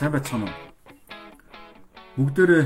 Сайн 0.00 0.16
байцгаана 0.16 0.48
уу? 0.48 0.56
Бүгдээрээ 2.16 2.64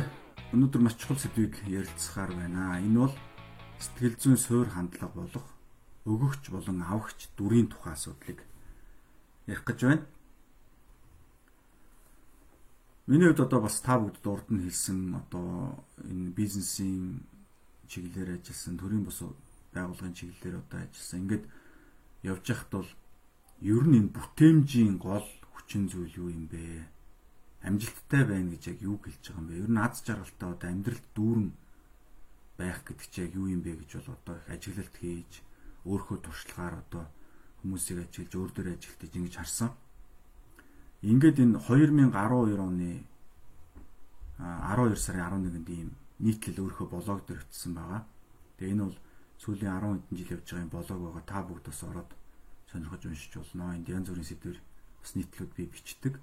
өнөөдөр 0.54 0.83
маш 0.87 0.95
чухал 0.95 1.19
сэдвийг 1.19 1.67
ярилцахаар 1.67 2.30
байна. 2.30 2.79
Энэ 2.79 3.10
бол 3.10 3.14
сэтгэл 3.83 4.14
зүйн 4.22 4.38
суур 4.38 4.71
хандлага 4.71 5.19
болох 5.19 5.47
өгөгч 6.06 6.54
болон 6.54 6.78
авахч 6.87 7.26
дүрийн 7.35 7.67
тухай 7.67 7.99
асуудлыг 7.99 8.38
ярих 9.51 9.67
гэж 9.67 9.78
байна. 9.83 10.06
Миний 13.10 13.26
хувьд 13.26 13.51
одоо 13.51 13.66
бас 13.66 13.82
та 13.82 13.98
бүгд 13.98 14.22
урд 14.30 14.54
нь 14.54 14.71
хэлсэн 14.71 15.19
одоо 15.19 15.82
энэ 16.06 16.30
бизнесийн 16.38 17.27
чиглэлээр 17.91 18.38
ажилласан, 18.38 18.78
төрийн 18.78 19.02
бус 19.02 19.27
байгууллагын 19.74 20.14
чиглэлээр 20.14 20.62
одоо 20.62 20.87
ажилласан. 20.87 21.27
Ингээд 21.27 21.45
явж 22.30 22.46
байхад 22.46 22.70
бол 22.70 22.91
ер 23.59 23.84
нь 23.91 23.98
энэ 24.06 24.14
бүтээмжийн 24.14 25.02
гол 25.02 25.27
хүчин 25.51 25.91
зүйл 25.91 26.14
юу 26.14 26.30
юм 26.30 26.46
бэ? 26.46 26.93
Амжилттай 27.64 28.24
байна 28.28 28.52
гэж 28.52 28.62
яг 28.68 28.78
юу 28.84 29.00
хэлж 29.00 29.24
байгаа 29.24 29.41
юм 29.41 29.48
бэ? 29.48 29.60
Ер 29.64 29.70
нь 29.73 29.80
аз 29.80 30.04
жаргалтай 30.04 30.48
одоо 30.52 30.68
амьдралд 30.68 31.06
дүүрэн 31.16 31.48
байх 32.60 32.78
гэдэг 32.84 33.09
чинь 33.09 33.24
яг 33.24 33.32
юу 33.34 33.46
юм 33.48 33.62
бэ 33.64 33.73
гэж 33.80 33.90
бол 34.04 34.14
одоо 34.20 34.37
их 34.37 34.48
ажиглалт 34.52 34.95
хийж 35.00 35.32
өөрийнхөө 35.88 36.18
туршлагаар 36.20 36.74
одоо 36.84 37.04
хүмүүсийг 37.64 37.98
ажиллаж 38.04 38.32
өөр 38.37 38.50
дөр 38.52 38.68
ажилтж 38.77 39.12
ингэж 39.16 39.34
харсан. 39.40 39.70
Ингээд 41.00 41.40
энэ 41.40 41.59
2012 41.64 42.60
оны 42.60 43.04
12 44.37 44.96
сарын 45.01 45.45
11-нд 45.48 45.68
ийм 45.73 45.90
нийтлэл 46.20 46.62
өөрийнхөө 46.68 46.88
блог 46.92 47.20
дээр 47.24 47.40
өтсөн 47.45 47.73
байгаа. 47.76 48.02
Тэгээ 48.60 48.73
энэ 48.76 48.84
бол 48.84 48.98
сүүлийн 49.40 49.73
10 49.73 50.04
хэдэн 50.04 50.18
жил 50.20 50.32
явж 50.37 50.48
байгаа 50.52 50.68
блог 50.73 51.01
байгаа. 51.01 51.24
Та 51.28 51.38
бүгд 51.45 51.65
бас 51.68 51.80
ороод 51.84 52.10
сонирхож 52.68 53.02
уншиж 53.04 53.32
болно. 53.37 53.74
Энд 53.76 53.88
янз 53.88 54.09
бүрийн 54.09 54.28
сэдвэр 54.28 54.59
бас 55.01 55.12
нийтлүүд 55.16 55.52
би 55.56 55.65
бичдэг. 55.68 56.15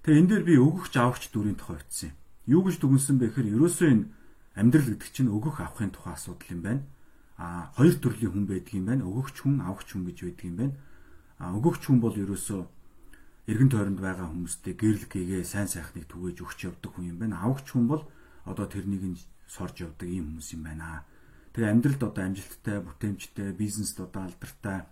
Тэгээ 0.00 0.20
энэ 0.20 0.30
дээр 0.32 0.44
би 0.48 0.54
өгөгч 0.56 0.94
авахч 0.96 1.28
дүрийн 1.28 1.60
тухай 1.60 1.76
бичсэн. 1.76 2.16
Юу 2.48 2.64
гэж 2.64 2.80
дүгнсэн 2.80 3.20
бэ 3.20 3.36
гэхээр 3.36 3.52
ерөөсөө 3.52 3.88
энэ 3.92 4.08
амьдрал 4.56 4.88
гэдэг 4.96 5.10
чинь 5.12 5.28
өгөх 5.28 5.60
авахын 5.60 5.92
тухай 5.92 6.16
асуудал 6.16 6.48
юм 6.56 6.60
байна. 6.64 6.82
А 7.36 7.68
хоёр 7.76 8.00
төрлийн 8.00 8.32
хүн 8.32 8.46
байдаг 8.48 8.72
юм 8.72 8.86
байна. 8.88 9.04
Өгөгч 9.04 9.36
хүн, 9.44 9.60
авахч 9.60 9.88
хүн 9.92 10.08
гэж 10.08 10.18
байдаг 10.24 10.46
юм 10.48 10.56
байна. 10.56 10.74
А 11.36 11.52
өгөгч 11.52 11.82
хүн 11.84 12.00
бол 12.00 12.16
ерөөсөө 12.16 12.60
эргэн 13.52 13.68
тойронд 13.68 14.00
байгаа 14.00 14.28
хүмүүстэй 14.32 14.72
гэрэл 14.72 15.04
гээгээ 15.04 15.44
сайн 15.44 15.68
сайхныг 15.68 16.08
түгээж 16.08 16.38
өгч 16.48 16.58
явдаг 16.64 16.90
хүн 16.96 17.12
юм 17.12 17.18
байна. 17.20 17.44
Авахч 17.44 17.76
хүн 17.76 17.84
бол 17.84 18.08
одоо 18.48 18.66
тэрнийг 18.72 19.04
нь 19.04 19.20
сорж 19.48 19.84
явдаг 19.84 20.08
ийм 20.08 20.32
хүмүүс 20.32 20.48
юм 20.56 20.64
байна. 20.64 21.04
Тэгээ 21.52 21.72
амьдралд 21.76 22.02
одоо 22.08 22.24
амжилттай, 22.24 22.78
бүтээмжтэй, 22.80 23.52
бизнест 23.52 24.00
одоо 24.00 24.22
алдартай 24.24 24.88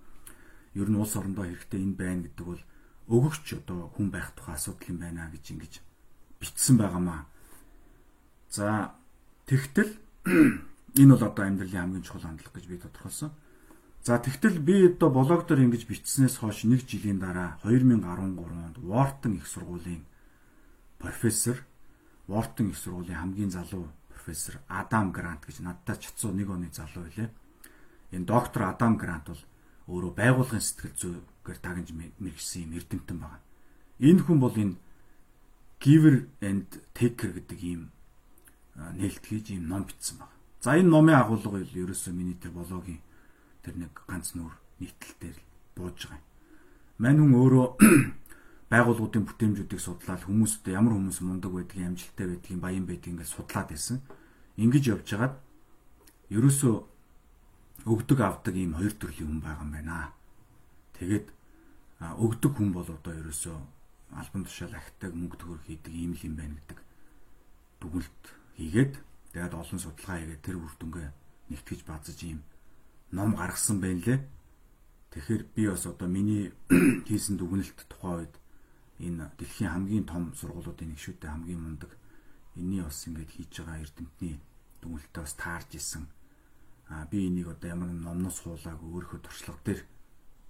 ер 0.76 0.88
нь 0.90 1.00
улс 1.00 1.16
орондоо 1.16 1.48
хэрэгтэй 1.48 1.80
энэ 1.80 1.96
байна 1.96 2.20
гэдэг 2.28 2.44
бол 2.44 2.60
өгөгч 3.08 3.64
одоо 3.64 3.88
хүн 3.96 4.12
байх 4.12 4.32
тухай 4.36 4.54
асуудал 4.54 4.88
юм 4.92 4.98
байна 5.00 5.32
гэж 5.32 5.44
ингэж 5.52 5.72
бичсэн 6.40 6.76
байгаамаа. 6.76 7.24
За 8.52 8.92
тэгтэл 9.48 9.96
энэ 11.00 11.12
бол 11.16 11.24
одоо 11.24 11.44
амьдралын 11.44 11.80
хамгийн 11.80 12.04
чухал 12.04 12.28
хандлага 12.28 12.54
гэж 12.60 12.66
би 12.68 12.76
тодорхойлсон. 12.76 13.32
За 14.04 14.20
тэгтэл 14.20 14.60
би 14.60 14.92
одоо 14.92 15.08
блог 15.08 15.48
дээр 15.48 15.64
ингэж 15.64 15.88
бичснээс 15.88 16.40
хойш 16.40 16.68
нэг 16.68 16.84
жилийн 16.84 17.18
дараа 17.18 17.56
2013 17.64 18.04
онд 18.04 18.76
Wharton 18.76 19.40
их 19.40 19.46
сургуулийн 19.48 20.04
профессор 21.00 21.64
Wharton 22.28 22.70
их 22.70 22.78
сургуулийн 22.78 23.18
хамгийн 23.18 23.50
залуу 23.50 23.88
профессор 24.12 24.60
Адам 24.68 25.12
Грант 25.12 25.48
гэж 25.48 25.60
надтай 25.64 25.96
чацуу 25.96 26.32
нэг 26.32 26.48
оны 26.48 26.68
залуу 26.68 27.08
байлээ. 27.08 27.32
Энэ 28.12 28.28
доктор 28.28 28.68
Адам 28.68 28.96
Грант 28.96 29.32
бол 29.32 29.42
өөрөө 29.88 30.12
байгуулгын 30.12 30.60
сэтгэл 30.60 31.24
зүйгээр 31.48 31.60
дагнж 31.64 31.88
мэрэгсэн 32.20 32.68
юм 32.68 32.76
эрдэмтэн 32.76 33.18
байна. 33.18 33.40
Энэ 33.98 34.20
хүн 34.20 34.38
бол 34.40 34.52
энэ 34.52 34.76
Giver 35.80 36.28
and 36.44 36.68
Taker 36.92 37.32
гэдэг 37.32 37.60
ийм 37.64 37.88
нээлт 38.76 39.24
хийж 39.24 39.56
ийм 39.56 39.68
ном 39.68 39.88
бичсэн 39.88 40.20
байна. 40.20 40.36
За 40.60 40.76
энэ 40.76 40.92
номын 40.92 41.16
агуулга 41.16 41.48
бол 41.56 41.64
ерөөсөө 41.64 42.12
миний 42.12 42.36
тэр 42.36 42.52
блогийн 42.52 43.00
тэр 43.64 43.74
нэг 43.80 43.92
ганц 44.04 44.36
нүр 44.36 44.52
нийтлэл 44.80 45.16
дээр 45.20 45.38
бууж 45.72 45.96
байгаа 46.04 46.20
юм. 46.20 46.26
Мань 47.00 47.18
хүн 47.24 47.34
өөрөө 47.40 47.66
байгууллагуудын 48.72 49.24
бүтээмжүүдийг 49.24 49.80
судлаад 49.80 50.22
хүмүүстээ 50.28 50.76
ямар 50.76 50.92
хүмүүс 50.98 51.24
мундаг 51.24 51.52
байдгийг, 51.54 51.88
амжилттай 51.88 52.26
байдгийг, 52.28 52.60
баян 52.60 52.84
байдгийг 52.84 53.16
ингээд 53.16 53.32
судлаад 53.32 53.68
байсан. 53.72 54.02
Ингэж 54.58 54.84
явж 54.92 55.06
хагаад 55.08 55.34
ерөөсөө 56.28 56.74
өгдөг 57.86 58.18
авдаг 58.20 58.54
ийм 58.58 58.74
хоёр 58.74 58.92
төрлийн 58.98 59.30
хүн 59.30 59.40
байгаа 59.40 59.64
юм 59.64 59.72
байна. 59.72 60.12
Тэгээд 60.98 61.37
өгдөг 61.98 62.52
хүн 62.54 62.70
бол 62.72 62.86
одоо 62.86 63.14
ерөөсөө 63.18 63.58
албан 64.14 64.42
тушаал 64.46 64.74
ахдаг 64.78 65.12
мөнгө 65.14 65.36
төгрөг 65.42 65.64
хийдэг 65.66 65.92
ийм 65.94 66.12
л 66.14 66.22
юм 66.22 66.34
байна 66.38 66.54
гэдэг 66.54 66.78
дүгнэлт 67.80 68.22
хийгээд 68.56 68.94
тэгээд 69.34 69.54
олон 69.54 69.78
судалгаа 69.82 70.16
хийгээд 70.22 70.44
тэр 70.46 70.56
үр 70.62 70.74
дүнгээ 70.78 71.08
нэгтгэж 71.50 71.80
базаж 71.84 72.18
ийм 72.22 72.40
ном 73.10 73.34
гаргасан 73.34 73.80
байна 73.80 74.02
лээ. 74.04 74.20
Тэгэхээр 75.10 75.42
би 75.54 75.62
бас 75.68 75.86
одоо 75.86 76.08
миний 76.08 76.52
хийсэн 77.08 77.36
дүгнэлт 77.40 77.78
тухай 77.88 78.28
үед 78.28 78.34
энэ 79.00 79.32
дэлхийн 79.38 79.72
хамгийн 79.72 80.06
том 80.06 80.34
сургуулиудын 80.36 80.92
нэг 80.92 81.00
шүтээ 81.00 81.30
хамгийн 81.32 81.62
мундаг 81.62 81.92
энэний 82.54 82.82
бас 82.84 83.00
ингэж 83.08 83.30
хийж 83.32 83.52
байгаа 83.64 83.82
эрдэмтний 83.82 84.36
дүгнэлтээ 84.82 85.22
бас 85.24 85.34
таарж 85.34 85.70
исэн. 85.74 86.04
А 86.88 87.06
би 87.10 87.26
энийг 87.26 87.48
одоо 87.48 87.68
ямар 87.68 87.88
номноос 87.88 88.38
хуулааг 88.44 88.80
өөрийнхөө 88.82 89.20
туршлага 89.24 89.60
дээр 89.64 89.80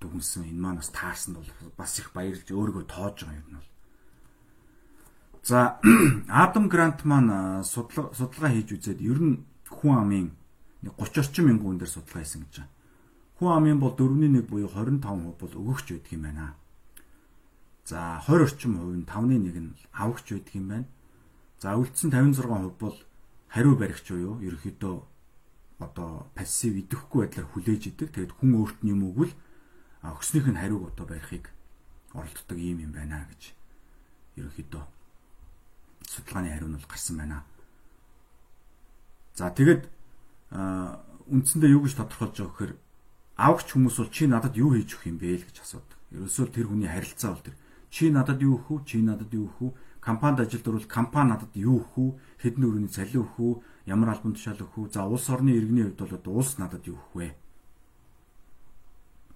дүгнсэн 0.00 0.48
энэ 0.50 0.62
маань 0.62 0.80
бас 0.80 0.90
таарсанд 0.94 1.36
бол 1.38 1.50
бас 1.76 1.98
их 1.98 2.12
баярлж 2.14 2.46
өөрийгөө 2.50 2.84
тоож 2.86 3.26
байгаа 3.26 3.40
юм 3.42 3.58
бол. 3.58 3.68
За 5.42 5.80
Адам 6.28 6.68
Грант 6.68 7.04
маань 7.04 7.64
судалгаа 7.64 8.14
судалгаа 8.14 8.52
хийж 8.52 8.68
үзээд 8.78 9.00
ер 9.02 9.18
нь 9.18 9.42
хүн 9.66 9.94
амын 9.98 10.26
30 10.82 11.18
орчим 11.22 11.44
мянган 11.46 11.66
хүн 11.66 11.78
дээр 11.78 11.92
судалгаа 11.94 12.22
хийсэн 12.22 12.42
гэж 12.46 12.54
байна. 12.62 12.72
Хүн 13.38 13.50
амын 13.56 13.78
бол 13.78 13.94
4.1 13.94 14.46
буюу 14.50 14.70
25% 14.70 15.38
бол 15.40 15.52
өгөгч 15.58 15.86
байдаг 15.94 16.12
юм 16.12 16.22
байна. 16.22 16.54
За 17.84 18.22
20 18.26 18.46
орчим 18.46 18.72
хувь 18.78 18.98
нь 18.98 19.06
5.1 19.06 19.58
нь 19.58 19.74
авахч 19.94 20.26
байдаг 20.30 20.54
юм 20.54 20.66
байна. 20.68 20.86
За 21.58 21.74
үлдсэн 21.74 22.10
56% 22.14 22.78
бол 22.78 22.96
хариу 23.48 23.74
баригч 23.74 24.06
буюу 24.10 24.38
ерөөхдөө 24.46 24.94
одоо 25.78 26.26
пассив 26.34 26.74
идэхгүй 26.76 27.26
байдлаар 27.26 27.48
хүлээж 27.50 27.82
идэг. 27.90 28.10
Тэгэд 28.14 28.32
хүн 28.38 28.50
өөрт 28.58 28.78
нь 28.82 28.92
юм 28.92 29.10
өгвөл 29.10 29.32
өгснийх 30.02 30.46
нь 30.46 30.60
хариуг 30.60 30.94
одоо 30.94 31.06
барихыг 31.06 31.50
оролддог 32.14 32.58
юм 32.58 32.78
юм 32.86 32.92
байна 32.92 33.26
гэж 33.30 33.52
ерөөхдөө 34.38 34.84
судалгааны 36.06 36.48
хариу 36.54 36.68
нь 36.68 36.76
бол 36.78 36.88
гарсан 36.88 37.16
байна. 37.18 37.42
За 39.34 39.50
тэгэд 39.50 39.86
үндсэндээ 41.28 41.70
юу 41.74 41.84
гэж 41.84 41.94
тодорхойлж 41.98 42.36
байгаа 42.38 42.54
гэхээр 42.54 42.72
авахч 43.36 43.68
хүмүүс 43.74 43.96
бол 43.98 44.10
чи 44.10 44.24
надад 44.26 44.54
юу 44.56 44.72
хийж 44.74 44.96
өгөх 44.96 45.06
юм 45.10 45.18
бэ 45.18 45.42
л 45.42 45.46
гэж 45.46 45.56
асуудаг. 45.60 45.98
Ерөөсөө 46.14 46.46
тэр 46.54 46.66
хүний 46.72 46.88
харилцаа 46.88 47.30
бол 47.36 47.44
тэр 47.44 47.56
чи 47.92 48.10
надад 48.10 48.40
юу 48.40 48.58
өгөх 48.58 48.70
үү? 48.70 48.78
Чи 48.88 48.98
надад 49.04 49.30
юу 49.34 49.46
өгөх 49.46 49.60
үү? 49.62 49.70
Компанид 50.00 50.40
ажилд 50.40 50.68
орвол 50.68 50.88
компани 50.88 51.30
надад 51.36 51.52
юу 51.54 51.84
өгөх 51.84 51.94
үү? 51.98 52.10
Хэдэн 52.40 52.64
өрөөний 52.64 52.92
цалин 52.92 53.22
өгөх 53.22 53.38
үү? 53.38 53.54
Ямар 53.86 54.08
албан 54.16 54.32
тушаал 54.34 54.62
өгөх 54.64 54.76
үү? 54.78 54.92
За 54.94 55.04
улс 55.04 55.26
орны 55.28 55.52
иргэний 55.52 55.84
хувьд 55.92 56.00
бол 56.24 56.40
улс 56.40 56.56
надад 56.56 56.82
юу 56.88 56.96
өгөх 56.96 57.14
вэ? 57.14 57.28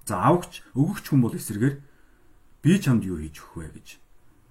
За 0.06 0.18
авахч 0.28 0.62
өгөгч 0.74 1.04
хүн 1.10 1.20
бол 1.22 1.34
эсэргээр 1.34 1.76
би 2.62 2.72
чамд 2.78 3.06
юу 3.06 3.18
хийж 3.22 3.38
өгөх 3.42 3.56
вэ 3.56 3.68
гэж 3.76 3.88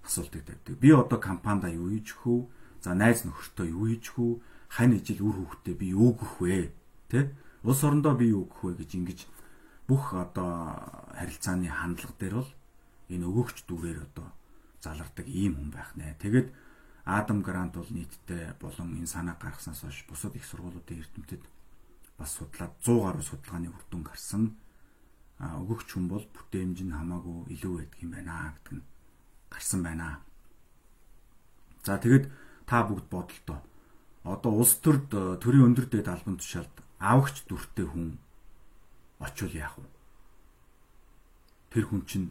асуултыг 0.05 0.43
тавьдаг. 0.47 0.75
Би 0.79 0.89
одоо 0.91 1.19
компанида 1.19 1.69
юу 1.71 1.91
хийж 1.91 2.15
өгөх 2.15 2.27
үү? 2.27 2.41
За 2.81 2.95
найз 2.95 3.23
нөхөртөө 3.27 3.67
юу 3.69 3.85
хийж 3.91 4.05
өгөх 4.15 4.19
үү? 4.19 4.33
хань 4.71 4.95
ижил 4.95 5.19
үр 5.27 5.35
хөвгтөө 5.43 5.75
би 5.75 5.91
юу 5.91 6.15
гөх 6.15 6.39
вэ? 6.39 6.71
Тэ? 7.11 7.35
Улс 7.67 7.83
орондоо 7.83 8.15
би 8.15 8.31
юу 8.31 8.47
гэх 8.47 8.63
вэ 8.63 8.79
гэж 8.79 8.91
ингэж 8.95 9.19
бүх 9.87 10.15
одоо 10.15 10.79
харилцааны 11.11 11.67
хандлага 11.67 12.15
дээр 12.15 12.35
бол 12.39 12.51
энэ 13.11 13.27
өгөгч 13.27 13.67
дүүрээр 13.67 13.99
одоо 14.07 14.31
залардаг 14.79 15.27
ийм 15.27 15.59
хүн 15.59 15.69
байх 15.75 15.91
нэ. 15.99 16.15
Тэгээд 16.23 16.55
Адам 17.03 17.43
Грант 17.43 17.75
бол 17.75 17.89
нийтдээ 17.91 18.55
болон 18.63 18.95
энэ 18.95 19.11
санаа 19.11 19.35
гаргаснаас 19.35 19.83
хойш 19.83 20.07
бусад 20.07 20.39
их 20.39 20.47
сургуулиудын 20.47 21.03
эрдэмтэд 21.03 21.43
бас 22.15 22.31
судлаад 22.39 22.71
100 22.79 22.95
гаруй 22.95 23.23
судалгааны 23.27 23.67
үр 23.75 23.83
дүн 23.91 24.07
гарсан. 24.07 24.55
Өгөгч 25.41 25.89
хүн 25.97 26.05
бол 26.05 26.21
бүтээмж 26.21 26.77
нь 26.85 26.93
хамаагүй 26.93 27.49
илүү 27.57 27.73
байдаг 27.81 27.99
юм 28.05 28.11
байна 28.13 28.53
гэдэг 28.53 28.73
нь 28.77 28.85
гарсан 29.49 29.81
байна. 29.81 30.21
За 31.81 31.97
тэгэд 31.97 32.29
та 32.69 32.85
бүгд 32.85 33.09
бодолтой 33.09 33.59
одоо 34.23 34.51
улс 34.61 34.77
төрд 34.77 35.09
э, 35.17 35.41
төрийн 35.41 35.73
өндөр 35.73 35.89
дэд 35.89 36.07
албан 36.07 36.37
тушаалд 36.37 36.75
авахч 37.01 37.41
дүртэй 37.49 37.89
хүн 37.89 38.21
очвол 39.17 39.53
яах 39.57 39.81
вэ? 39.81 39.89
Тэр 41.73 41.85
хүн 41.89 42.05
чинь 42.05 42.29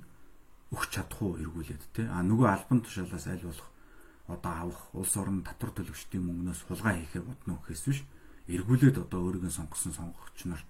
өгч 0.70 0.94
чадах 0.94 1.18
уу 1.18 1.34
эргүүлээд 1.42 1.82
те 1.90 2.06
а 2.06 2.22
нөгөө 2.22 2.46
албан 2.46 2.86
тушаалаас 2.86 3.26
аль 3.26 3.42
болох 3.42 3.68
одоо 4.30 4.52
авах 4.54 4.80
улс 4.94 5.14
орон 5.18 5.42
татвар 5.42 5.74
төлөгчдийн 5.74 6.22
мөнгнөөс 6.22 6.62
хулгай 6.70 7.02
хийхээ 7.02 7.26
бодно 7.26 7.58
гэхээс 7.58 7.82
биш 7.90 8.00
эргүүлээд 8.46 9.02
одоо 9.02 9.26
өөригөө 9.26 9.50
сонгосон 9.50 9.90
сонгогч 9.98 10.46
нар 10.46 10.62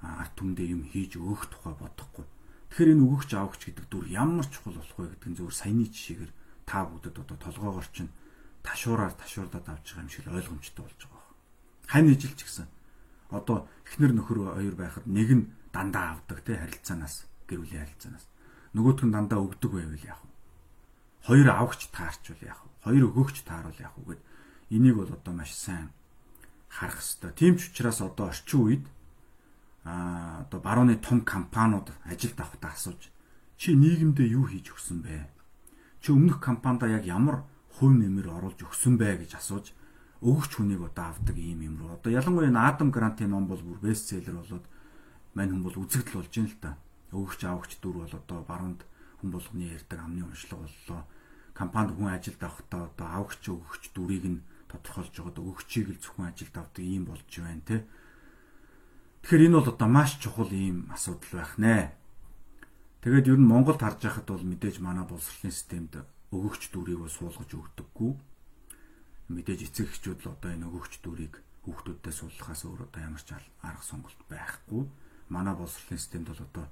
түмдээ 0.00 0.68
юм 0.72 0.82
хийж 0.88 1.20
өөх 1.20 1.52
тухай 1.52 1.76
бодохгүй. 1.76 2.24
Тэгэхээр 2.72 2.92
энэ 2.96 3.04
өгөгч 3.04 3.30
авахч 3.36 3.60
гэдэг 3.68 3.86
дүр 3.92 4.06
ямар 4.08 4.46
чухал 4.48 4.80
болох 4.80 4.96
вэ 4.96 5.12
гэдэг 5.12 5.28
нь 5.28 5.36
зөвхөн 5.36 5.60
саяны 5.60 5.84
жишээгээр 5.90 6.32
та 6.64 6.86
бүгдэд 6.88 7.16
одоо 7.20 7.36
толгоогоор 7.36 7.88
чинь 7.92 8.14
ташуураар 8.64 9.12
ташуурдаад 9.18 9.66
авч 9.68 9.86
байгаа 9.92 10.04
юм 10.06 10.08
шиг 10.08 10.26
ойлгомжтой 10.30 10.84
болж 10.86 11.00
байгаа 11.04 11.20
байна. 11.20 11.36
Хань 11.90 12.10
ижил 12.14 12.34
ч 12.38 12.40
гэсэн 12.46 12.68
одоо 13.28 13.68
эхнэр 13.84 14.12
нөхөр 14.16 14.38
хоёр 14.56 14.74
байхад 14.78 15.04
нэг 15.04 15.28
нь 15.34 15.44
дандаа 15.74 16.16
авдаг 16.16 16.40
те 16.46 16.56
харилцаанаас 16.56 17.26
гэр 17.50 17.60
бүлийн 17.60 17.84
харилцаанаас 17.84 18.24
нөгөөх 18.74 19.02
нь 19.04 19.14
дандаа 19.14 19.40
өгдөг 19.42 19.70
байвал 19.74 20.06
яах 20.06 20.22
вэ? 20.22 20.30
Хоёр 21.26 21.48
авахч 21.50 21.90
таарчвал 21.90 22.42
яах 22.46 22.62
вэ? 22.62 22.70
Хоёр 22.86 23.02
өгөгч 23.10 23.36
таарвал 23.42 23.78
яах 23.82 23.96
вэ 23.98 24.14
гэд 24.14 24.22
энийг 24.70 24.96
бол 24.96 25.10
одоо 25.10 25.34
маш 25.34 25.52
сайн 25.52 25.90
харах 26.70 27.02
хэрэгтэй. 27.02 27.34
Тийм 27.34 27.54
ч 27.58 27.70
учраас 27.74 27.98
одоо 27.98 28.30
орчин 28.30 28.60
үед 28.62 28.84
а 29.84 30.42
одоо 30.44 30.60
барууны 30.60 30.96
том 30.96 31.20
компаниуд 31.22 31.92
ажилд 32.04 32.38
авахдаа 32.40 32.72
асууж 32.72 33.10
чи 33.60 33.76
нийгэмдээ 33.76 34.28
юу 34.36 34.48
хийж 34.48 34.72
өгсөн 34.72 35.04
бэ? 35.04 35.28
Чи 36.00 36.12
өмнөх 36.12 36.40
компанида 36.40 36.88
яг 36.88 37.04
ямар 37.04 37.44
хувь 37.76 37.96
нэмэр 37.96 38.28
оруулж 38.28 38.60
өгсөн 38.60 38.96
бэ 38.96 39.24
гэж 39.24 39.36
асууж 39.36 39.72
өгөгч 40.20 40.52
хүнийг 40.60 40.84
одоо 40.84 41.16
авдаг 41.16 41.36
ийм 41.36 41.64
юм 41.64 41.74
руу. 41.80 41.96
Одоо 41.96 42.12
ялангуяа 42.12 42.52
Адам 42.68 42.92
Грантын 42.92 43.32
ном 43.32 43.48
бол 43.48 43.60
бүр 43.60 43.80
бестселлер 43.80 44.36
болоод 44.36 44.64
мань 45.32 45.52
хүн 45.52 45.64
бол 45.64 45.76
үзэгдэл 45.80 46.20
болж 46.20 46.32
байна 46.32 46.48
л 46.52 46.56
да. 46.60 46.72
Өгөгч 47.12 47.40
авагч 47.48 47.72
дүр 47.80 48.04
бол 48.04 48.12
одоо 48.12 48.44
баруунд 48.44 48.84
хүн 49.20 49.30
болгоны 49.32 49.64
ярьдаг 49.72 49.98
амны 50.00 50.24
уншлага 50.28 50.68
боллоо. 50.68 51.04
Компанид 51.56 51.96
хүн 51.96 52.12
ажилд 52.12 52.40
авахдаа 52.44 52.82
одоо 52.92 53.06
авагч 53.16 53.42
өгөгч 53.48 53.84
дүрийг 53.96 54.24
нь 54.28 54.44
тодорхойлж 54.68 55.14
байгаа 55.16 55.40
өгөгчийг 55.40 55.88
л 55.88 56.00
зөвхөн 56.04 56.28
ажилд 56.28 56.54
авдаг 56.56 56.84
ийм 56.84 57.04
болж 57.08 57.28
байна 57.28 57.64
те. 57.64 57.76
Тэгэхээр 59.22 59.46
энэ 59.46 59.56
бол 59.58 59.70
одоо 59.72 59.88
маш 59.88 60.16
чухал 60.22 60.52
ийм 60.52 60.88
асуудал 60.92 61.32
байх 61.40 61.54
нэ. 61.60 61.92
Тэгээд 63.04 63.30
ер 63.32 63.38
нь 63.40 63.50
Монголд 63.50 63.80
харж 63.80 64.00
байхад 64.04 64.28
бол 64.28 64.44
мэдээж 64.44 64.80
манай 64.80 65.04
боловсролын 65.08 65.52
системд 65.52 65.92
өгөгч 66.32 66.72
дүрийг 66.72 67.00
бол 67.00 67.12
суулгаж 67.12 67.50
өгдөггүй 67.52 68.12
мэдээж 69.30 69.70
эцэг 69.70 69.86
эхчүүд 69.94 70.26
л 70.26 70.34
одоо 70.34 70.50
энэ 70.50 70.66
өгөгч 70.66 70.94
дүрийг 71.06 71.38
хүүхдүүддээ 71.62 72.14
суулгахаас 72.14 72.62
өөр 72.66 72.80
одоо 72.90 73.00
ямар 73.00 73.22
ч 73.22 73.30
арга 73.62 73.84
сонголт 73.86 74.18
байхгүй. 74.26 74.82
Манай 75.30 75.54
боловсролын 75.54 76.02
системд 76.02 76.26
бол 76.34 76.42
одоо 76.42 76.66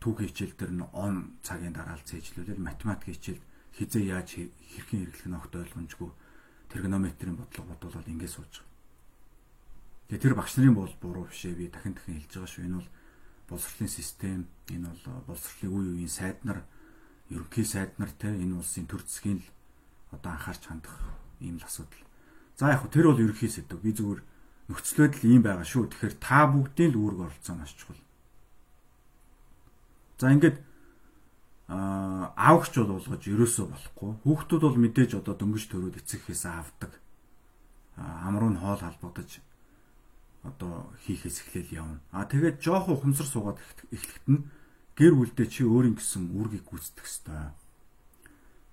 түүх 0.00 0.18
хичээл 0.24 0.56
дээр 0.56 0.72
нь 0.72 0.88
он 0.96 1.36
цагийн 1.44 1.76
дараа 1.76 2.00
л 2.00 2.08
цээжлүүлэл 2.08 2.64
математик 2.64 3.12
хичээл 3.12 3.42
хизээ 3.76 4.04
яаж 4.08 4.28
хэрхэн 4.40 5.04
хэрэглэх 5.04 5.28
нь 5.28 5.36
огт 5.36 5.52
ойлгомжгүй 5.52 6.10
тригонометрийн 6.72 7.36
бодлого 7.36 7.76
бодвол 7.76 8.08
ингэж 8.08 8.32
сууж 8.32 8.52
байгаа. 8.56 8.77
Тэгээ 10.08 10.24
тэр 10.24 10.34
багш 10.40 10.56
нарын 10.56 10.72
бол 10.72 10.94
буруу 11.04 11.28
бишээ 11.28 11.52
би 11.52 11.68
дахин 11.68 11.92
дахин 11.92 12.16
хэлж 12.16 12.32
байгаа 12.32 12.48
шүү. 12.48 12.64
Энэ 12.64 12.80
бол 12.80 12.88
боловсролын 13.52 13.92
систем, 13.92 14.48
энэ 14.72 14.88
бол 14.88 15.28
боловсролын 15.28 15.68
үе 15.68 15.88
үеийн 16.00 16.08
сайд 16.08 16.40
нар, 16.48 16.64
ерөнхий 17.28 17.68
сайд 17.68 17.92
нар 18.00 18.08
те 18.16 18.32
энэ 18.32 18.56
улсын 18.56 18.88
төр 18.88 19.04
засгийн 19.04 19.44
л 19.44 19.48
одоо 20.16 20.32
анхаарч 20.32 20.64
хандах 20.64 20.96
ийм 21.44 21.60
л 21.60 21.68
асуудал. 21.68 22.00
За 22.56 22.72
яг 22.72 22.88
хөө 22.88 22.92
тэр 22.92 23.06
бол 23.12 23.20
ерөнхий 23.20 23.52
сэдв. 23.52 23.84
Би 23.84 23.92
зүгээр 23.92 24.24
нөхцөл 24.72 25.04
байдал 25.04 25.28
ийм 25.28 25.42
байгаа 25.44 25.68
шүү. 25.68 25.92
Тэгэхээр 25.92 26.16
та 26.16 26.40
бүгдийн 26.48 26.92
л 26.96 27.00
үүрэг 27.04 27.20
оролцоо 27.28 27.54
маш 27.60 27.76
чухал. 27.76 28.00
За 30.16 30.32
ингээд 30.32 30.56
аа 31.68 32.32
аавч 32.32 32.80
бол 32.80 32.96
болгож 32.96 33.22
ерөөсөө 33.28 33.66
болохгүй. 33.68 34.10
Хүүхдүүд 34.24 34.62
бол 34.64 34.78
мэдээж 34.80 35.20
одоо 35.20 35.36
дөнгөж 35.36 35.68
төрөөд 35.68 36.00
эцэг 36.00 36.24
хийсээ 36.24 36.64
авдаг. 36.64 36.96
Амруу 38.00 38.56
нь 38.56 38.60
хоол 38.60 38.80
халбагдаж 38.80 39.44
одоо 40.42 40.92
хийхээс 41.04 41.42
эхлээл 41.42 41.82
явна. 41.82 42.00
А 42.12 42.24
тэгээд 42.24 42.62
жоох 42.62 42.88
ухамсар 42.88 43.26
суугаад 43.26 43.58
эхлэхэд 43.90 44.26
нь 44.30 44.46
гэр 44.98 45.14
бүлдээ 45.14 45.46
чи 45.50 45.62
өөрийн 45.66 45.98
гэсэн 45.98 46.34
үүргийг 46.34 46.64
гүйцэтгэх 46.66 47.06
ёстой. 47.06 47.54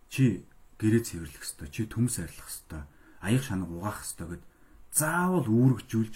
Чи 0.10 0.46
гэрээ 0.82 1.04
цэвэрлэх 1.06 1.44
хэвээр 1.44 1.72
чи 1.72 1.84
төмс 1.90 2.22
арилгах 2.22 2.50
хэвээр 2.50 2.84
аяг 3.26 3.42
шанаг 3.42 3.70
угаах 3.72 4.02
хэвээр 4.04 4.42
гэд 4.42 4.44
заавал 4.94 5.48
үүргэжүүлж 5.48 6.16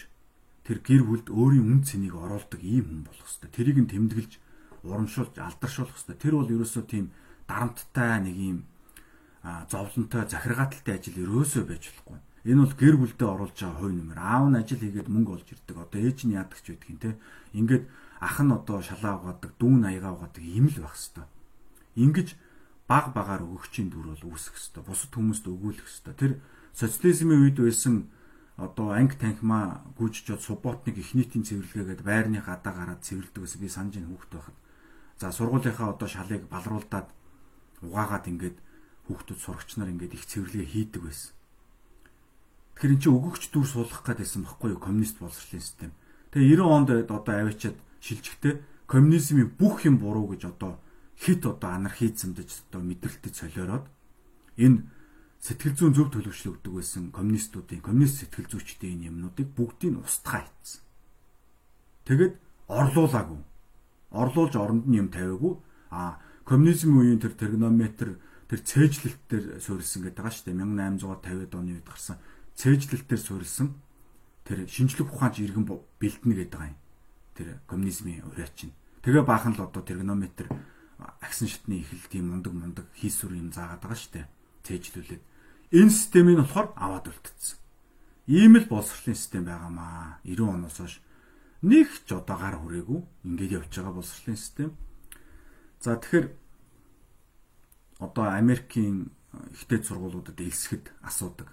тэр 0.66 0.78
гэр 0.86 1.02
бүлд 1.08 1.28
өөрийн 1.34 1.66
үн 1.66 1.82
цэнийг 1.82 2.14
оруулдаг 2.14 2.62
ийм 2.62 2.86
хүн 2.86 3.02
болох 3.08 3.28
хэвээр 3.28 3.56
тэрийг 3.56 3.78
нь 3.82 3.92
тэмдэглэж 3.92 4.32
урамшуулж 4.86 5.36
алдаршуулах 5.42 5.98
хэвээр 5.98 6.22
тэр 6.22 6.34
бол 6.38 6.54
ерөөсөө 6.54 6.84
тийм 6.86 7.06
дарамттай 7.50 8.22
нэг 8.22 8.36
ийм 8.38 8.58
зовлонтой 9.72 10.28
захиргааталтай 10.30 10.96
ажил 11.00 11.18
ерөөсөө 11.24 11.64
байж 11.66 11.84
болохгүй. 11.90 12.20
Энэ 12.50 12.66
бол 12.66 12.74
гэр 12.82 12.96
бүлдээ 12.98 13.30
оруулж 13.30 13.58
байгаа 13.62 13.78
хувь 13.78 13.94
нэмэр. 13.94 14.18
Аав 14.18 14.46
нь 14.50 14.58
ажил 14.58 14.82
хийгээд 14.82 15.06
мөнгө 15.14 15.32
олж 15.38 15.48
ирдэг. 15.54 15.78
Одоо 15.78 16.00
ээж 16.02 16.20
нь 16.26 16.34
яадаг 16.34 16.58
ч 16.58 16.74
байдгийг 16.74 16.98
те. 16.98 17.12
Ингээд 17.54 17.86
ах 18.18 18.38
нь 18.42 18.50
одоо 18.50 18.82
шалаа 18.82 19.22
угаадаг, 19.22 19.54
дүүн 19.62 19.86
аягаа 19.86 20.18
угаадаг 20.18 20.42
юм 20.42 20.66
л 20.66 20.82
байх 20.82 20.98
хэвээр. 20.98 21.30
Ингиж 22.02 22.30
баг 22.90 23.14
багаар 23.14 23.46
өгөгчийн 23.46 23.94
дүр 23.94 24.18
бол 24.18 24.34
үүсэх 24.34 24.58
хэвээр. 24.58 24.82
Бусад 24.82 25.14
хүмүүст 25.14 25.46
өгүүлэх 25.46 25.86
хэвээр. 25.86 26.18
Тэр 26.18 26.34
социализмын 26.74 27.46
үед 27.46 27.62
байсан 27.62 28.10
одоо 28.58 28.98
анги 28.98 29.16
танхимаа 29.16 29.86
гүйжчихэд 29.94 30.42
субботник 30.42 30.98
их 30.98 31.14
нийтийн 31.14 31.46
цэвэрлэгээгээд 31.46 32.02
байрны 32.02 32.42
гадаа 32.42 32.74
гараад 32.74 33.06
цэвэрлдэг 33.06 33.46
гэсэн 33.46 33.62
би 33.62 33.70
санаж 33.70 33.96
ин 34.02 34.10
хүүхд 34.10 34.32
байхад. 34.34 34.58
За 35.22 35.32
сургуулийнхаа 35.32 35.96
одоо 35.96 36.08
шалыг 36.10 36.44
балруулдаад 36.52 37.08
угаагаад 37.86 38.26
ингээд 38.28 38.58
хүүхдүүд 39.08 39.40
сурагч 39.40 39.70
нар 39.80 39.94
ингээд 39.94 40.18
их 40.18 40.28
цэвэрлэгээ 40.28 40.74
хийдэг 40.76 41.02
байсан. 41.08 41.39
Тэгэхээр 42.80 42.96
эн 42.96 43.02
чинь 43.04 43.12
өгөгч 43.20 43.44
дүр 43.52 43.68
суулгах 43.68 44.08
гэдээсэн 44.08 44.48
баггүй 44.48 44.72
юу 44.72 44.80
коммунист 44.80 45.20
боловсролын 45.20 45.60
систем. 45.60 45.92
Тэгээ 46.32 46.64
90 46.64 46.64
онд 46.64 46.90
одоо 47.12 47.20
аваачаад 47.20 47.76
шилжихтэй 48.00 48.64
коммунизмын 48.88 49.52
бүх 49.60 49.84
юм 49.84 50.00
буруу 50.00 50.32
гэж 50.32 50.48
одоо 50.48 50.80
хит 51.20 51.44
одоо 51.44 51.76
анархизмдж 51.76 52.72
одоо 52.72 52.80
мэдрэлтэд 52.80 53.36
солиороод 53.36 53.84
энэ 54.56 54.88
сэтгэл 55.44 55.76
зүйн 55.76 55.92
зөв 55.92 56.08
төлөвшлө 56.08 56.56
өгдөг 56.56 56.74
байсан 56.80 57.12
коммунистуудын 57.12 57.84
коммунист 57.84 58.24
сэтгэл 58.24 58.48
зүйчдийн 58.48 59.04
энэ 59.04 59.08
юмнуудыг 59.12 59.52
бүгдийг 59.60 60.00
устгаа 60.00 60.48
хийцэн. 60.48 60.80
Тэгэд 62.08 62.34
орлуулаагүй. 62.72 63.44
Орлуулж 64.16 64.56
оронд 64.56 64.88
нь 64.88 65.04
юм 65.04 65.12
тавиагүй. 65.12 65.60
А 65.92 66.24
коммунизмын 66.48 66.96
үеийн 67.04 67.20
тэр 67.20 67.36
тригонометр 67.36 68.24
тэр 68.48 68.60
цээжлэлт 68.64 69.22
дээр 69.28 69.46
суурилсан 69.60 70.08
гэдэг 70.08 70.16
байгаа 70.16 70.32
шүү 70.32 70.46
дээ. 70.48 70.64
1850-ад 70.64 71.54
оны 71.60 71.76
үед 71.76 71.86
гарсан 71.86 72.18
цээжлэлт 72.60 73.08
дээр 73.08 73.24
суурилсан 73.24 73.80
тэр 74.44 74.68
шинжлэх 74.68 75.08
ухаанч 75.08 75.40
иргэн 75.40 75.64
бэлдэнэ 75.64 76.36
гэдэг 76.44 76.60
юм. 76.60 76.76
Тэр 77.40 77.48
коммунизмын 77.72 78.28
ураач 78.28 78.68
нь. 78.68 78.76
Тэгээ 79.00 79.24
баахан 79.24 79.56
л 79.56 79.64
одоо 79.64 79.80
тригонометр 79.80 80.52
агсан 81.24 81.48
шатны 81.48 81.80
ихэл 81.80 82.12
тийм 82.12 82.36
мундаг 82.36 82.52
мундаг 82.52 82.86
хийсүр 83.00 83.32
юм 83.32 83.56
заагаад 83.56 83.80
байгаа 83.80 83.96
штэ. 83.96 84.28
Цээжлүүлээд 84.68 85.24
энэ 85.72 85.96
системийг 85.96 86.44
болохоор 86.44 86.76
аваад 86.76 87.08
үлдсэн. 87.08 87.58
Ийм 88.28 88.60
л 88.60 88.68
боловсролын 88.68 89.16
систем 89.16 89.48
байгаамаа. 89.48 90.20
90 90.28 90.44
оноос 90.44 90.78
хойш 90.84 91.00
нэг 91.64 91.88
ч 92.04 92.12
одоо 92.12 92.36
гар 92.36 92.60
хүрээгүй 92.60 93.00
ингээд 93.24 93.56
явж 93.56 93.72
байгаа 93.72 93.96
боловсролын 94.04 94.36
систем. 94.36 94.76
За 95.80 95.96
тэгэхээр 95.96 96.28
одоо 98.04 98.26
Америкийн 98.36 99.16
ихтэй 99.56 99.80
сургуулиудад 99.80 100.36
элсгэд 100.36 100.92
асуудаг. 101.00 101.48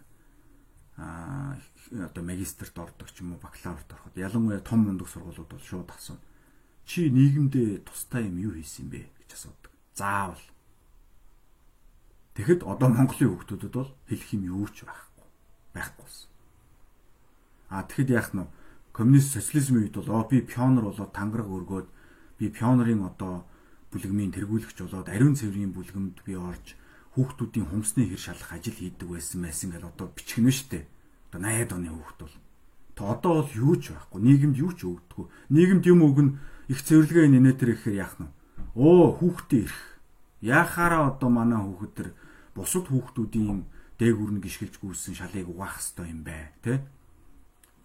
Одоо 0.96 2.22
магистрт 2.24 2.72
ордог 2.78 3.08
ч 3.12 3.20
юм 3.20 3.36
уу 3.36 3.40
бакалаврт 3.40 3.92
ороход 3.92 4.16
ялангуяа 4.16 4.60
том 4.64 4.88
мундаг 4.88 5.08
сургуулиуд 5.08 5.48
бол 5.48 5.60
шууд 5.60 5.90
асууна. 5.92 6.24
Чи 6.88 7.10
нийгэмдээ 7.10 7.84
тустай 7.84 8.24
юм 8.24 8.38
юу 8.40 8.56
хийсэн 8.56 8.88
бэ? 8.88 9.04
гэж 9.26 9.30
асуудаг. 9.36 9.72
Заавал. 9.94 10.44
Тэгэхэд 12.34 12.62
одоо 12.64 12.88
Монголын 12.88 13.32
хүүхдүүдэд 13.32 13.74
бол 13.74 13.90
хэлэх 14.08 14.30
юм 14.32 14.42
юу 14.48 14.68
ч 14.72 14.84
байхгүй. 14.88 15.26
Байхгүйсэн. 15.74 16.28
А 17.68 17.82
тэгэхэд 17.82 18.10
яах 18.14 18.30
нь 18.32 18.46
коммунист 18.96 19.34
социализмын 19.34 19.88
үед 19.88 19.96
бол 19.98 20.24
би 20.30 20.40
пионер 20.40 20.88
болоод 20.88 21.12
тангараг 21.12 21.48
өргөөд 21.50 21.88
би 22.38 22.46
пионерын 22.48 23.04
одоо 23.04 23.44
бүлгмийн 23.90 24.32
тэргүүлэгч 24.32 24.78
болоод 24.84 25.08
ариун 25.08 25.34
цэврийн 25.36 25.72
бүлгэмд 25.72 26.22
би 26.24 26.36
орж 26.36 26.76
хүүхдүүдийн 27.16 27.66
хумсны 27.72 28.04
хэр 28.12 28.20
шалах 28.20 28.52
ажил 28.52 28.76
хийдэг 28.76 29.08
байсан 29.08 29.40
байсан 29.40 29.72
гэл 29.72 29.88
одоо 29.88 30.12
бичгэнэ 30.12 30.52
штэ. 30.52 30.84
Одоо 31.32 31.40
80-аад 31.40 31.72
оны 31.72 31.88
хүүхд 31.90 32.18
бол. 32.20 32.36
Тэ 32.92 33.02
одоо 33.02 33.32
бол 33.40 33.52
юу 33.56 33.74
ч 33.80 33.96
байхгүй. 33.96 34.20
Нийгэмд 34.20 34.56
юу 34.60 34.72
ч 34.76 34.84
өгдөггүй. 34.84 35.26
Нийгэмд 35.50 35.84
юм 35.88 36.00
өгнө 36.04 36.36
их 36.68 36.80
цэвэрлэгээ 36.84 37.32
нэнэ 37.32 37.56
тэр 37.56 37.72
ихээр 37.74 37.96
яах 38.04 38.16
нь 38.20 38.28
Оо 38.76 39.16
хүүхдээ 39.16 39.64
ирэх. 39.64 39.84
Яахаараа 40.44 41.08
одоо 41.16 41.30
манай 41.32 41.56
хүүхэд 41.56 41.92
төр 41.96 42.08
бусад 42.52 42.92
хүүхдүүдийн 42.92 43.64
дээгүүр 43.96 44.30
нь 44.36 44.42
гიშгэлж 44.44 44.76
гүйсэн 44.76 45.16
шалыг 45.16 45.48
угаах 45.48 45.80
хэвээр 45.80 46.12
юм 46.12 46.20
бэ, 46.20 46.36
тэ? 46.60 46.84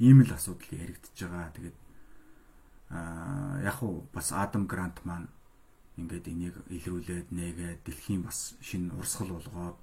Ийм 0.03 0.27
л 0.27 0.35
асуудал 0.35 0.67
яригдчихэж 0.67 1.19
байгаа. 1.31 1.55
Тэгээд 1.55 1.77
аа 2.91 3.63
яг 3.63 3.79
уу 3.79 4.03
бас 4.11 4.35
Адам 4.35 4.67
Грант 4.67 4.99
маань 5.07 5.31
ингээд 5.99 6.25
энийг 6.27 6.55
илрүүлээд 6.69 7.27
нээгээд 7.31 7.81
дэлхийн 7.83 8.23
бас 8.23 8.55
шинэ 8.61 8.93
урсгал 8.95 9.35
болгоод 9.35 9.77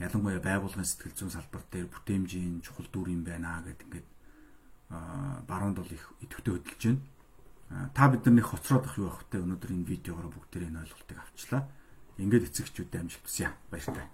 ялангуяа 0.00 0.40
байгуулгын 0.40 0.88
сэтгэл 0.88 1.16
зүйн 1.18 1.32
салбар 1.36 1.62
дээр 1.68 1.88
бүтээмжийн 1.92 2.64
чухал 2.64 2.88
дүр 2.88 3.08
юм 3.12 3.22
байна 3.24 3.60
гэд 3.66 3.80
ингээд 3.84 4.08
баруунд 5.48 5.76
бол 5.80 5.92
их 5.92 6.04
идэвхтэй 6.24 6.52
хөдөлж 6.54 6.82
байна 6.84 7.00
та 7.94 8.08
бид 8.08 8.24
нар 8.26 8.34
нэг 8.34 8.46
хоцроод 8.46 8.84
ах 8.84 8.98
юу 8.98 9.08
байх 9.08 9.24
вэ 9.32 9.40
өнөөдөр 9.40 9.70
энэ 9.72 9.88
видеогоор 9.88 10.28
бүгдээр 10.28 10.68
энэ 10.68 10.80
ойлголтыг 10.84 11.18
авчлаа. 11.18 11.62
ингээд 12.20 12.48
эцэгчүүдэд 12.52 13.00
амжилт 13.00 13.24
хүсье. 13.24 13.48
Баярлалаа. 13.72 14.08